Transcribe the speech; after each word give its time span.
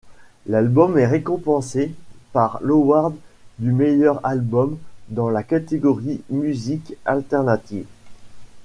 L'album 0.47 0.97
est 0.97 1.05
récompensé 1.05 1.93
par 2.33 2.57
l'award 2.63 3.15
du 3.59 3.71
meilleur 3.71 4.19
album 4.25 4.79
dans 5.09 5.29
la 5.29 5.43
catégorie 5.43 6.23
musique 6.31 6.95
alternative. 7.05 7.85